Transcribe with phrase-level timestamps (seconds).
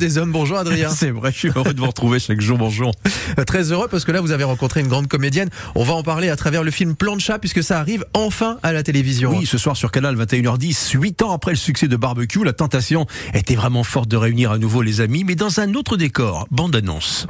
[0.00, 0.88] Des hommes, bonjour Adrien.
[0.92, 2.90] C'est vrai, je suis heureux de vous retrouver chaque jour, bonjour.
[3.38, 5.50] Euh, Très heureux parce que là vous avez rencontré une grande comédienne.
[5.76, 8.58] On va en parler à travers le film Plan de chat puisque ça arrive enfin
[8.64, 9.30] à la télévision.
[9.38, 13.06] Oui, ce soir sur Canal 21h10, 8 ans après le succès de Barbecue, la tentation
[13.34, 16.48] était vraiment forte de réunir à nouveau les amis, mais dans un autre décor.
[16.50, 17.28] Bande annonce.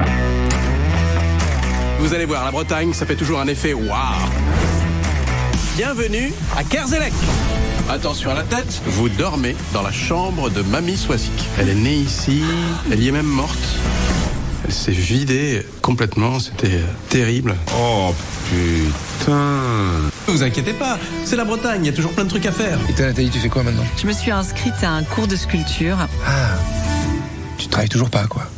[1.99, 4.31] Vous allez voir, la Bretagne, ça fait toujours un effet waouh.
[5.77, 7.13] Bienvenue à Kerzelec.
[7.91, 11.33] Attention à la tête, vous dormez dans la chambre de Mamie Swazik.
[11.59, 12.43] Elle est née ici,
[12.91, 13.59] elle y est même morte.
[14.65, 17.55] Elle s'est vidée complètement, c'était euh, terrible.
[17.79, 18.15] Oh
[18.49, 19.61] putain
[20.27, 22.79] Vous inquiétez pas, c'est la Bretagne, il y a toujours plein de trucs à faire.
[22.89, 23.85] Et toi Nathalie, tu fais quoi maintenant?
[24.01, 25.99] Je me suis inscrite à un cours de sculpture.
[26.27, 26.57] Ah,
[27.59, 28.49] tu travailles toujours pas quoi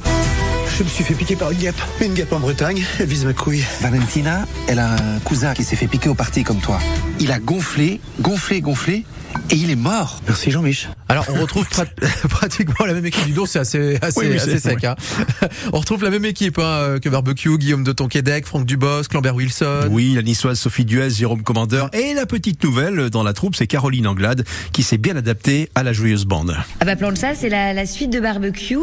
[0.79, 1.81] Je me suis fait piquer par une guêpe.
[2.03, 3.65] Une guêpe en Bretagne, elle vise ma couille.
[3.81, 6.79] Valentina, elle a un cousin qui s'est fait piquer au parti comme toi.
[7.19, 9.07] Il a gonflé, gonflé, gonflé,
[9.51, 10.21] et il est mort.
[10.27, 10.89] Merci Jean-Mich.
[11.09, 11.85] Alors on retrouve prat-
[12.29, 13.25] pratiquement la même équipe.
[13.27, 14.85] Du dos, c'est assez, assez, Oui, assez c'est- sec.
[14.85, 14.97] hein.
[15.73, 19.35] on retrouve la même équipe hein, euh, que Barbecue, Guillaume de Tonquédec, Franck Dubosc, Lambert
[19.35, 19.89] Wilson.
[19.91, 21.91] Oui, la niçoise Sophie Duez, Jérôme Commandeur.
[21.95, 25.83] Et la petite nouvelle dans la troupe, c'est Caroline Anglade, qui s'est bien adaptée à
[25.83, 26.57] la joyeuse bande.
[26.81, 28.77] Ah bah plan de chat, c'est la, la suite de barbecue.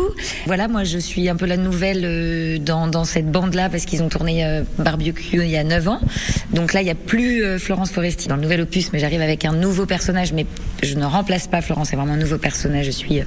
[0.45, 4.01] Voilà, moi je suis un peu la nouvelle euh, dans, dans cette bande-là parce qu'ils
[4.03, 5.99] ont tourné euh, barbecue il y a 9 ans.
[6.53, 9.21] Donc là, il n'y a plus euh, Florence Foresti dans le nouvel opus, mais j'arrive
[9.21, 10.42] avec un nouveau personnage, mais
[10.81, 12.85] je ne remplace pas Florence, c'est vraiment un nouveau personnage.
[12.87, 13.23] Je suis euh,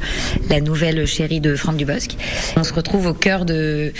[0.51, 2.17] la nouvelle chérie de Franck Dubosc.
[2.57, 3.93] On se retrouve au cœur de,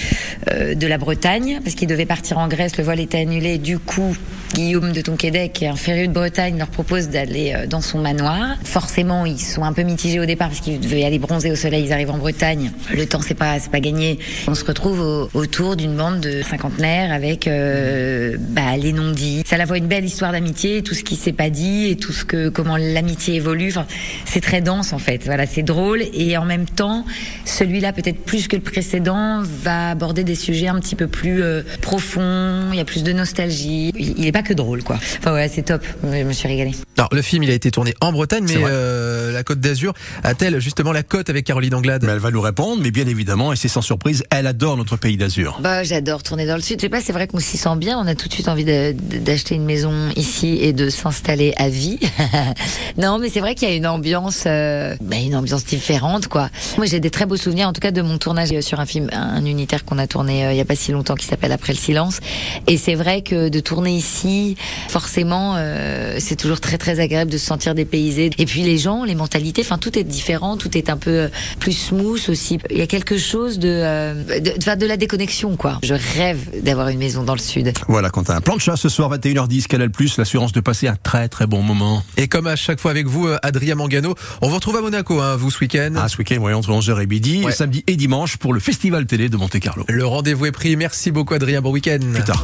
[0.53, 3.57] euh, de la Bretagne parce qu'ils devaient partir en Grèce, le vol était annulé.
[3.57, 4.15] Du coup,
[4.55, 7.99] Guillaume de Tonquédec, qui est un féru de Bretagne, leur propose d'aller euh, dans son
[7.99, 8.57] manoir.
[8.65, 11.85] Forcément, ils sont un peu mitigés au départ parce qu'ils devaient aller bronzer au soleil.
[11.87, 12.73] Ils arrivent en Bretagne.
[12.95, 14.19] Le temps, c'est pas, pas gagné.
[14.49, 19.43] On se retrouve au- autour d'une bande de cinquantenaires avec bah, les non-dits.
[19.47, 22.13] Ça la voit une belle histoire d'amitié, tout ce qui s'est pas dit et tout
[22.13, 23.69] ce que comment l'amitié évolue.
[23.69, 23.87] Enfin,
[24.25, 25.25] c'est très dense en fait.
[25.25, 27.05] Voilà, c'est drôle et en même temps,
[27.45, 31.63] celui-là peut-être plus que le précédent va aborder des sujets un petit peu plus euh,
[31.83, 32.69] profonds.
[32.73, 33.93] Il y a plus de nostalgie.
[33.97, 34.97] Il il est pas que drôle quoi.
[35.19, 35.85] Enfin ouais, c'est top.
[36.03, 36.73] Je me suis régalée.
[36.99, 39.93] Alors le film, il a été tourné en Bretagne, mais euh, la Côte d'Azur
[40.25, 42.05] a-t-elle justement la côte avec Caroline Anglade?
[42.05, 44.97] Mais elle va nous répondre, mais bien évidemment, et c'est sans surprise, elle adore notre
[44.97, 45.59] pays d'Azur.
[45.63, 46.79] Bah, j'adore tourner dans le sud.
[46.79, 47.99] Je sais pas, c'est vrai qu'on s'y sent bien.
[47.99, 51.99] On a tout de suite envie d'acheter une maison ici et de s'installer à vie.
[52.99, 56.51] non, mais c'est vrai qu'il y a une ambiance, euh, bah, une ambiance différente, quoi.
[56.77, 59.09] Moi, j'ai des très beaux souvenirs, en tout cas, de mon tournage sur un film,
[59.13, 61.73] un unitaire qu'on a tourné euh, il y a pas si longtemps, qui s'appelle Après
[61.73, 62.21] le silence.
[62.67, 64.57] Et c'est vrai que de tourner ici,
[64.89, 68.31] forcément, euh, c'est toujours très très agréable de se sentir dépaysé.
[68.39, 71.29] Et puis les gens, les mentalités, enfin tout est différent, tout est un peu euh,
[71.61, 72.59] plus smooth aussi.
[72.71, 75.79] Il y a quelque chose de, euh, de, enfin, de la déconnexion, quoi.
[75.83, 77.73] Je rêve d'avoir une maison dans le sud.
[77.89, 81.29] Voilà, quand un plan de chat ce soir 21h10, Canal+, l'assurance de passer un très
[81.29, 82.03] très bon moment.
[82.17, 85.21] Et comme à chaque fois avec vous, euh, Adrien Mangano, on vous retrouve à Monaco,
[85.21, 85.93] hein, vous ce week-end.
[85.97, 87.53] Ah, ce week-end, voyons, entre 11h et midi, Ouais.
[87.53, 89.85] samedi et dimanche pour le Festival télé de Monte-Carlo.
[89.89, 90.77] Le rendez-vous est pris.
[90.77, 91.99] Merci beaucoup Adrien, bon week-end.
[92.13, 92.43] Plus tard.